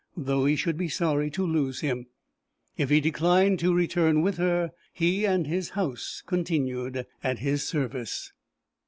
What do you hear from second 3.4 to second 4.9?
to return with her,